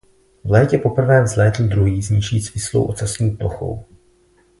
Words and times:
V 0.43 0.51
létě 0.51 0.77
poprvé 0.77 1.23
vzlétl 1.23 1.63
druhý 1.67 2.03
s 2.03 2.09
nižší 2.09 2.41
svislou 2.41 2.83
ocasní 2.83 3.31
plochou. 3.31 3.85